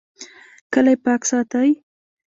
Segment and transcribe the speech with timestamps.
[0.73, 1.69] کلی پاک ساتئ